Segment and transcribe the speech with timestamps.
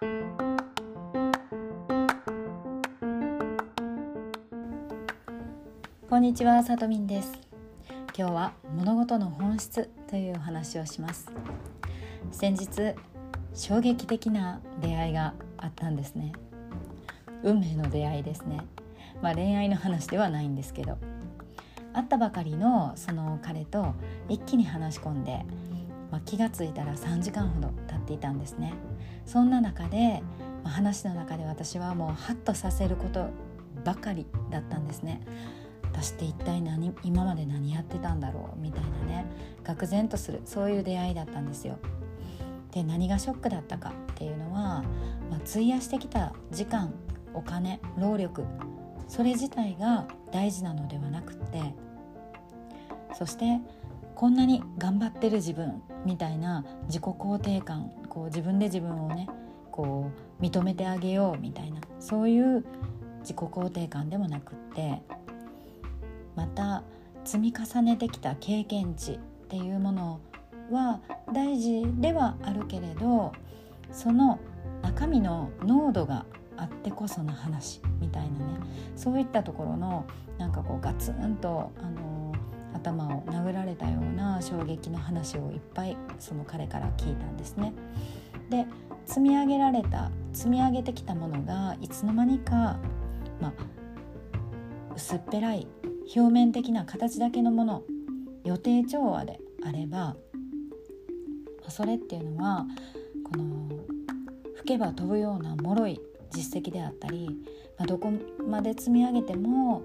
[0.00, 0.06] こ
[6.16, 7.38] んにちは、さとみんです。
[8.16, 11.30] 今日は物事の本質というお話をします。
[12.30, 12.94] 先日
[13.52, 16.32] 衝撃的な出会いがあったんですね。
[17.42, 18.62] 運命の出会いですね。
[19.20, 20.96] まあ恋愛の話ではないんですけど。
[21.92, 23.94] 会ったばかりのその彼と
[24.30, 25.44] 一気に話し込んで、
[26.10, 28.74] まあ、気がついたら3時間ほど経っていたんですね。
[29.26, 30.22] そんな中で、
[30.64, 33.28] まあ、話の中で私はもうハッとさせること
[33.84, 35.20] ばかりだったんですね。
[35.92, 39.26] 私って一体何今まで何やってたんだろうみたいなね
[39.64, 41.78] 愕然とするそういう出会いだったんですよ。
[42.70, 44.84] で何がショックだったかっていうのは、
[45.28, 46.94] まあ、費やしてきた時間
[47.34, 48.44] お金労力
[49.08, 51.74] それ自体が大事なのではなくって
[53.12, 53.60] そして
[54.20, 59.26] こんなに頑張ってる自分みたいな自己肯定感こう自分で自分をね
[59.70, 62.62] こう認めてあげようみたいなそういう
[63.20, 65.00] 自己肯定感でもなくって
[66.36, 66.82] また
[67.24, 70.20] 積み重ねてきた経験値っていうもの
[70.70, 71.00] は
[71.32, 73.32] 大事ではあるけれど
[73.90, 74.38] その
[74.82, 76.26] 中身の濃度が
[76.58, 78.36] あってこその話みたいなね
[78.96, 80.04] そういったところの
[80.40, 82.19] なんかこうガツンと、あの、
[82.74, 87.72] 頭を殴られたような衝撃の話をいっぱいその彼から聞いたんですね。
[88.50, 88.66] で
[89.06, 92.78] 積み上げられた積み上げてきたものがいつの間にか、
[93.40, 93.52] まあ、
[94.94, 95.66] 薄っぺらい
[96.14, 97.82] 表面的な形だけのもの
[98.44, 100.16] 予定調和であれば
[101.68, 102.66] それっていうのは
[103.30, 103.68] この
[104.56, 106.00] 吹けば飛ぶような脆い
[106.32, 107.28] 実績であったり、
[107.78, 108.12] まあ、どこ
[108.46, 109.82] まで積み上げても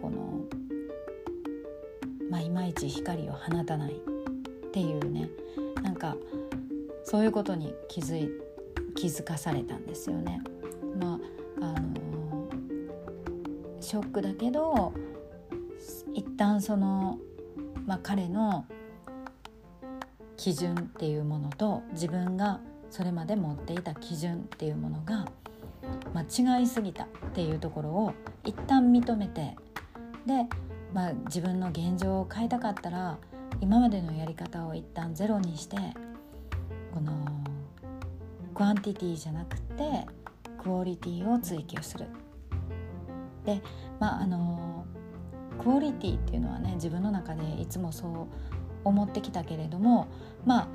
[0.00, 0.37] この、
[2.30, 5.28] まあ、いまいち光を放たないっていうね
[5.82, 6.16] なんか
[7.04, 8.30] そういうことに気づい
[8.94, 10.42] 気づかされたんですよね。
[10.98, 11.18] ま
[11.60, 12.48] ああの
[13.80, 14.92] ショックだけど
[16.14, 17.18] 一旦その、
[17.86, 18.66] まあ、彼の
[20.36, 22.60] 基準っていうものと自分が
[22.90, 25.26] それまで持っていた基準っていうものが、
[26.12, 28.14] まあ、違いすぎたっていうところを
[28.44, 29.56] 一旦認めて
[30.26, 30.46] で、
[30.92, 33.18] まあ、自分の現状を変えたかったら
[33.60, 35.76] 今までのやり方を一旦ゼロにして
[36.94, 37.12] この
[38.54, 40.06] クアンティティじゃなくて
[40.62, 42.06] クオリティを追求する。
[43.44, 43.62] で
[44.00, 44.84] まああの
[45.62, 48.26] クオリティっていうのはね自分の中でいつもそう
[48.84, 50.08] 思ってきたけれども
[50.44, 50.68] まあ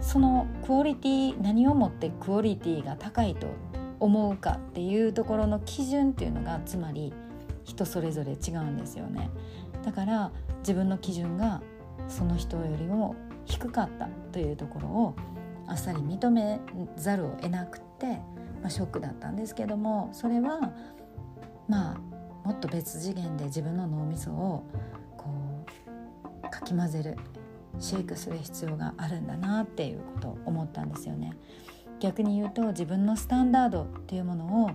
[0.00, 3.48] そのクオリティ何をもってクオリティが高いと
[4.00, 7.12] 思うかっていうところの基準っていうのがつまり
[7.64, 9.30] 人それぞれ違うんですよね
[9.84, 10.30] だから
[10.60, 11.62] 自分の基準が
[12.08, 15.14] その人よりも低かったというところを
[15.66, 16.60] あっさり認め
[16.96, 18.06] ざるを得なくて、
[18.60, 20.72] まあ、ショックだったんですけどもそれは
[21.68, 22.14] まあ
[22.46, 24.66] もっと別次元で自分の脳みそを
[25.16, 25.66] こ
[26.44, 27.16] うかき混ぜる
[27.78, 31.32] シェイクする必要があるんだなっていうことを思ったんですよね。
[32.00, 34.70] 逆に言うと自分のスタンダードっていうものを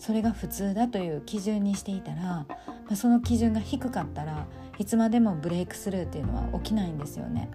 [0.00, 2.46] それが普通だという基準にしていたら、ま
[2.92, 4.46] あ、その基準が低かったら
[4.78, 7.50] いつまでもブレイクスルーっていうのは起きないんですよね。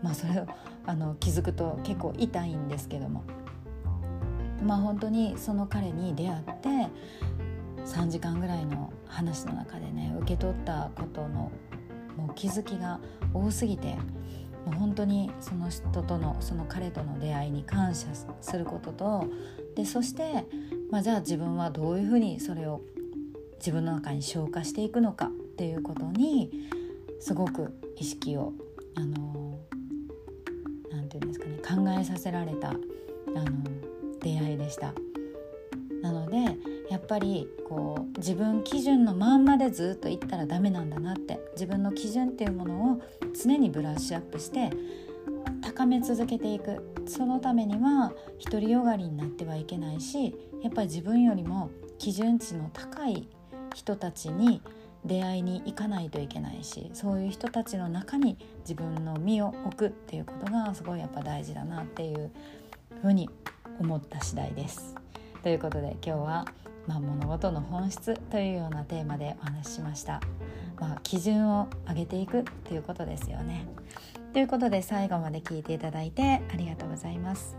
[0.00, 0.46] まあ、それを
[0.86, 3.24] あの気づくと結構痛いんですけども
[4.64, 6.68] まあ本当にその彼に出会って
[7.84, 11.50] 3時間ぐらいの話の中でね受け取ったことの
[12.16, 13.00] もう気づきが
[13.34, 13.96] 多すぎて
[14.64, 18.06] もう本当にその人とのその彼との出会いに感謝
[18.40, 19.26] することと
[19.74, 20.44] でそして、
[20.90, 22.80] まあ、じゃあ自分はどういうふうにそれを
[23.58, 26.50] 自分の中に消化していくのかっていうことに
[27.20, 28.52] すごく意識を
[28.94, 29.58] あの
[30.90, 33.44] なんていうんですかね考えさせられたあの
[34.20, 34.94] 出会いでした。
[36.02, 36.36] なので
[36.90, 43.02] やっぱりこう自分基準のまんまでずっといったらダメなんだなって自分の基準っていうものを
[43.34, 44.70] 常にブラッシュアップして
[45.78, 48.12] 高め続けていくそのためには
[48.44, 53.28] 独りよがりになってはいけないしやっぱり自分よりも基準値の高い
[53.72, 54.60] 人たちに
[55.04, 62.32] 出会いに行かないといけないしそういう人たちの中に自分の身を置くっていうことがすごいやっぱ大事だなっていう
[63.00, 63.30] ふうに
[63.78, 64.96] 思った次第です。
[65.44, 66.44] ということで今日は
[66.88, 70.22] まあ、物事の本質というようなテーマでお話ししました。
[70.80, 73.66] まあ、基準を上げていくということですよね。
[74.38, 77.56] ということで最後まで聞いていただいてありがとうございます。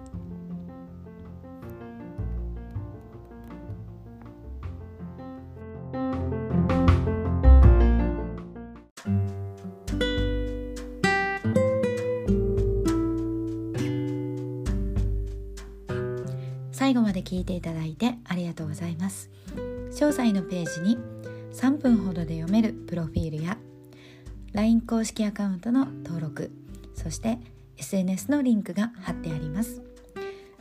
[16.71, 19.29] 最後まで聞いていただいてありがとうございます
[19.91, 20.97] 詳細のページに
[21.51, 23.57] 3分ほどで読めるプロフィールや
[24.53, 26.51] LINE 公式アカウントの登録
[26.99, 27.39] そして
[27.77, 29.81] SNS のリンクが貼ってあります。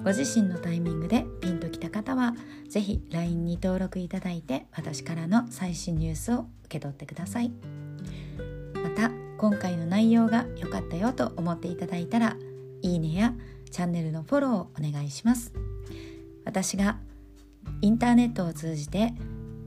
[0.01, 2.37] ご自身のタイミングでピンときた方は
[2.69, 7.51] 是非 LINE に登録いただいて私からの最新ニュースを受け取ってください。
[8.75, 12.37] また今回の内容が良かったよと思っていただいたら
[12.83, 13.35] いいねや
[13.73, 15.53] チャンネルのフォローをお願いします。
[16.45, 16.99] 私が
[17.83, 19.13] インターネットを通じて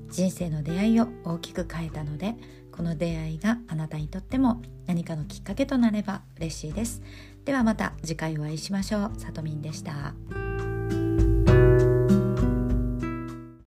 [0.10, 2.36] 人生の出会いを大きく変えたので
[2.72, 7.02] この出会いがなたにとっても何かのきっかけとなれば嬉しいです
[7.46, 10.51] ではまた次回お会いしましょうさとみんでした。